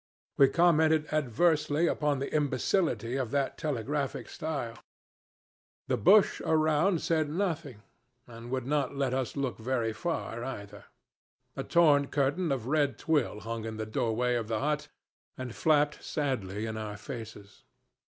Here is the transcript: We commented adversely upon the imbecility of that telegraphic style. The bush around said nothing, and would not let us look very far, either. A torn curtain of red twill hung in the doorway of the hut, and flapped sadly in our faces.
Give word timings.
We 0.35 0.47
commented 0.49 1.05
adversely 1.13 1.85
upon 1.85 2.17
the 2.17 2.33
imbecility 2.33 3.17
of 3.17 3.29
that 3.29 3.55
telegraphic 3.55 4.29
style. 4.29 4.73
The 5.89 5.95
bush 5.95 6.41
around 6.43 7.03
said 7.03 7.29
nothing, 7.29 7.83
and 8.25 8.49
would 8.49 8.65
not 8.65 8.95
let 8.95 9.13
us 9.13 9.37
look 9.37 9.59
very 9.59 9.93
far, 9.93 10.43
either. 10.43 10.85
A 11.55 11.63
torn 11.63 12.07
curtain 12.07 12.51
of 12.51 12.65
red 12.65 12.97
twill 12.97 13.41
hung 13.41 13.63
in 13.63 13.77
the 13.77 13.85
doorway 13.85 14.33
of 14.33 14.47
the 14.47 14.57
hut, 14.59 14.87
and 15.37 15.53
flapped 15.53 16.03
sadly 16.03 16.65
in 16.65 16.77
our 16.77 16.97
faces. 16.97 17.63